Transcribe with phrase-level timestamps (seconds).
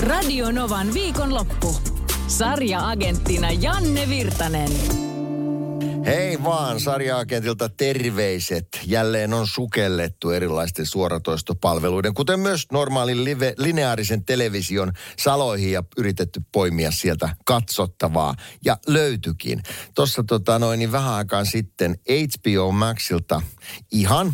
[0.00, 1.76] Radio Novan viikonloppu.
[2.26, 4.70] Sarja-agenttina Janne Virtanen.
[6.04, 8.68] Hei vaan, sarjaakentilta terveiset.
[8.86, 16.90] Jälleen on sukellettu erilaisten suoratoistopalveluiden, kuten myös normaalin live, lineaarisen television saloihin ja yritetty poimia
[16.90, 18.34] sieltä katsottavaa.
[18.64, 19.62] Ja löytyikin.
[19.94, 23.42] Tuossa tota noin, niin vähän aikaan sitten HBO Maxilta
[23.92, 24.32] ihan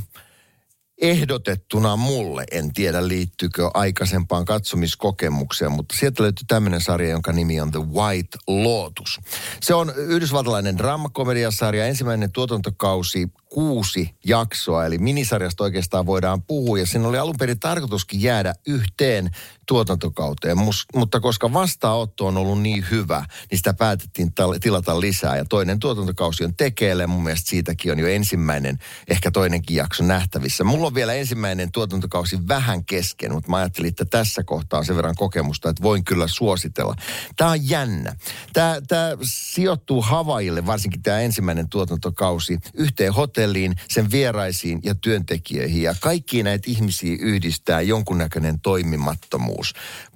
[1.01, 2.45] ehdotettuna mulle.
[2.51, 8.39] En tiedä liittyykö aikaisempaan katsomiskokemukseen, mutta sieltä löytyy tämmöinen sarja, jonka nimi on The White
[8.47, 9.21] Lotus.
[9.63, 17.09] Se on yhdysvaltalainen draamakomediasarja, ensimmäinen tuotantokausi kuusi jaksoa, eli minisarjasta oikeastaan voidaan puhua, ja siinä
[17.09, 19.31] oli alun perin tarkoituskin jäädä yhteen
[19.67, 25.37] tuotantokauteen, Mus, mutta koska vastaanotto on ollut niin hyvä, niin sitä päätettiin tal- tilata lisää,
[25.37, 30.65] ja toinen tuotantokausi on tekeillä, mun mielestä siitäkin on jo ensimmäinen, ehkä toinenkin jakso nähtävissä.
[30.65, 34.97] Mulla on vielä ensimmäinen tuotantokausi vähän kesken, mutta mä ajattelin, että tässä kohtaa on sen
[34.97, 36.95] verran kokemusta, että voin kyllä suositella.
[37.37, 38.17] Tämä on jännä.
[38.53, 45.83] Tämä, tämä sijoittuu Havaille, varsinkin tämä ensimmäinen tuotantokausi, yhteen hotelliin, sen vieraisiin ja työntekijöihin.
[45.83, 49.56] Ja kaikki näitä ihmisiä yhdistää jonkunnäköinen toimimattomuus.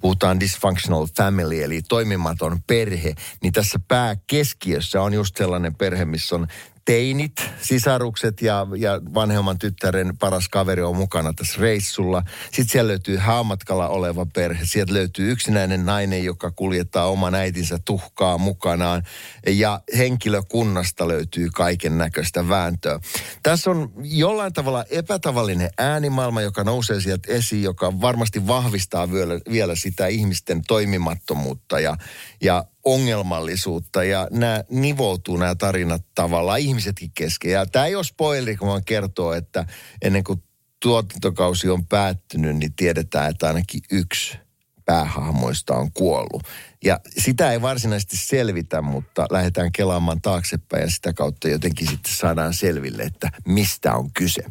[0.01, 3.13] Puhutaan dysfunctional family, eli toimimaton perhe.
[3.43, 6.47] Niin tässä pääkeskiössä on just sellainen perhe, missä on
[6.85, 12.23] teinit, sisarukset ja, ja vanhemman tyttären paras kaveri on mukana tässä reissulla.
[12.43, 14.65] Sitten siellä löytyy haamatkalla oleva perhe.
[14.65, 19.03] Sieltä löytyy yksinäinen nainen, joka kuljettaa oman äitinsä tuhkaa mukanaan.
[19.47, 22.99] Ja henkilökunnasta löytyy kaiken näköistä vääntöä.
[23.43, 29.75] Tässä on jollain tavalla epätavallinen äänimaailma, joka nousee sieltä esiin, joka varmasti vahvistaa vielä, vielä
[29.75, 31.97] sitä ihmisten toimimattomuutta ja,
[32.41, 37.51] ja ongelmallisuutta ja nämä nivoutuu nämä tarinat tavallaan ihmisetkin kesken.
[37.51, 39.65] Ja tämä ei ole spoileri, kun vaan kertoo, että
[40.01, 40.43] ennen kuin
[40.81, 44.37] tuotantokausi on päättynyt, niin tiedetään, että ainakin yksi
[44.85, 46.43] päähahmoista on kuollut.
[46.83, 52.53] Ja sitä ei varsinaisesti selvitä, mutta lähdetään kelaamaan taaksepäin ja sitä kautta jotenkin sitten saadaan
[52.53, 54.43] selville, että mistä on kyse.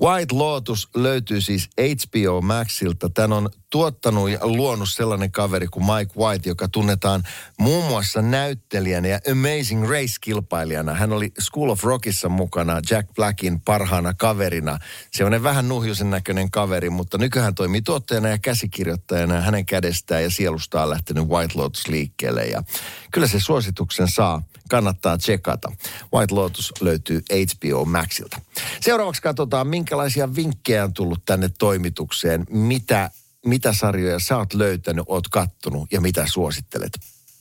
[0.00, 3.10] White Lotus löytyy siis HBO Maxilta.
[3.10, 7.22] Tän on tuottanut ja luonut sellainen kaveri kuin Mike White, joka tunnetaan
[7.58, 10.94] muun muassa näyttelijänä ja Amazing Race-kilpailijana.
[10.94, 14.78] Hän oli School of Rockissa mukana Jack Blackin parhaana kaverina.
[15.12, 19.40] Se on vähän nuhjusen näköinen kaveri, mutta nykyään toimii tuottajana ja käsikirjoittajana.
[19.40, 22.44] Hänen kädestään ja sielustaan lähtenyt White Lotus liikkeelle.
[22.44, 22.62] Ja
[23.10, 24.42] kyllä se suosituksen saa.
[24.72, 25.72] Kannattaa tsekata.
[26.14, 28.40] White Lotus löytyy HBO Maxilta.
[28.80, 32.46] Seuraavaksi katsotaan, minkälaisia vinkkejä on tullut tänne toimitukseen.
[32.50, 33.10] Mitä,
[33.46, 36.92] mitä sarjoja sä oot löytänyt, oot kattonut ja mitä suosittelet?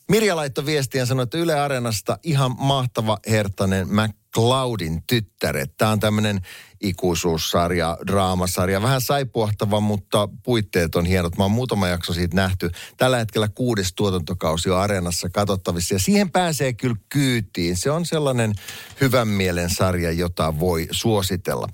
[0.09, 3.87] Mirja laittoi viestiä ja sanoi, että Yle Areenasta ihan mahtava hertainen
[4.31, 5.77] McCloudin tyttäret.
[5.77, 6.41] Tämä on tämmöinen
[6.81, 8.81] ikuisuussarja, draamasarja.
[8.81, 11.37] Vähän saipuahtava, mutta puitteet on hienot.
[11.37, 12.71] Mä oon muutama jakso siitä nähty.
[12.97, 17.77] Tällä hetkellä kuudes tuotantokausi on Areenassa katsottavissa ja siihen pääsee kyllä kyytiin.
[17.77, 18.53] Se on sellainen
[19.01, 21.67] hyvän mielen sarja, jota voi suositella.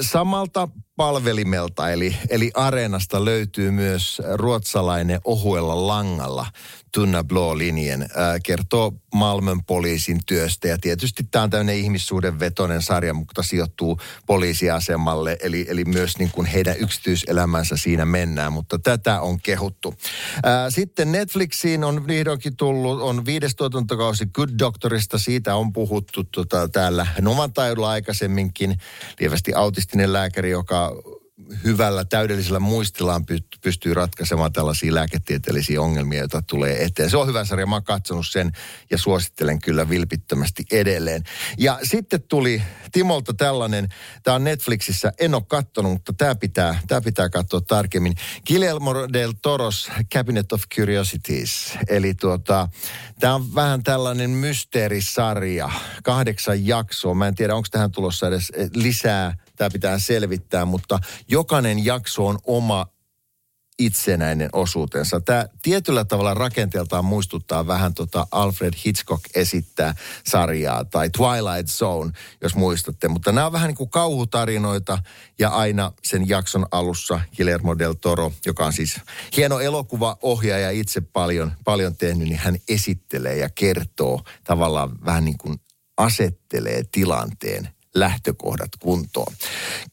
[0.00, 6.46] Samalta palvelimelta, eli, eli Areenasta löytyy myös ruotsalainen ohuella langalla
[6.98, 8.02] Tunna Blå-linjen.
[8.02, 8.08] Äh,
[8.44, 15.66] kertoo Malmön poliisin työstä ja tietysti tämä on tämmöinen ihmissuhdenvetoinen sarja, mutta sijoittuu poliisiasemalle, eli,
[15.68, 19.94] eli myös niin kuin heidän yksityiselämänsä siinä mennään, mutta tätä on kehuttu.
[20.42, 26.68] Ää, sitten Netflixiin on vihdoinkin tullut, on viides tuotantokausi Good Doctorista, siitä on puhuttu tota,
[26.68, 27.52] täällä Novan
[27.86, 28.78] aikaisemminkin,
[29.20, 30.92] lievästi autistinen lääkäri, joka
[31.64, 33.24] hyvällä, täydellisellä muistillaan
[33.60, 37.10] pystyy ratkaisemaan tällaisia lääketieteellisiä ongelmia, joita tulee eteen.
[37.10, 38.52] Se on hyvä sarja, mä oon katsonut sen
[38.90, 41.22] ja suosittelen kyllä vilpittömästi edelleen.
[41.58, 42.62] Ja sitten tuli
[42.92, 43.88] Timolta tällainen,
[44.22, 48.14] tämä on Netflixissä, en ole katsonut, mutta tämä pitää, tämä pitää katsoa tarkemmin.
[48.46, 52.68] Guillermo del Toros Cabinet of Curiosities, eli tuota,
[53.20, 55.70] tämä on vähän tällainen mysteerisarja,
[56.02, 57.14] kahdeksan jaksoa.
[57.14, 62.38] Mä en tiedä, onko tähän tulossa edes lisää tämä pitää selvittää, mutta jokainen jakso on
[62.44, 62.86] oma
[63.78, 65.20] itsenäinen osuutensa.
[65.20, 69.94] Tämä tietyllä tavalla rakenteeltaan muistuttaa vähän tota Alfred Hitchcock esittää
[70.26, 72.12] sarjaa tai Twilight Zone,
[72.42, 73.08] jos muistatte.
[73.08, 74.98] Mutta nämä on vähän niin kuin kauhutarinoita
[75.38, 79.00] ja aina sen jakson alussa Guillermo del Toro, joka on siis
[79.36, 85.60] hieno elokuvaohjaaja itse paljon, paljon tehnyt, niin hän esittelee ja kertoo tavallaan vähän niin kuin
[85.96, 89.32] asettelee tilanteen lähtökohdat kuntoon.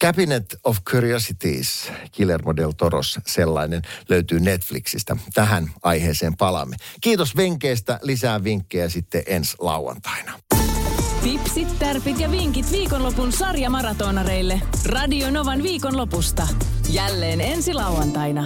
[0.04, 5.18] Cabinet of Curiosities, Guillermo del Toros sellainen, löytyy Netflixistä.
[5.34, 6.76] Tähän aiheeseen palaamme.
[7.02, 8.00] Kiitos vinkkeistä.
[8.02, 10.40] Lisää vinkkejä sitten ensi lauantaina.
[11.24, 14.62] Tipsit, tärpit ja vinkit viikonlopun sarjamaratonareille.
[14.86, 16.48] Radio Novan viikonlopusta.
[16.90, 18.46] Jälleen ensi lauantaina.